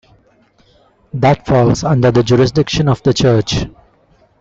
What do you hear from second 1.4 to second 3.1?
falls under the jurisdiction of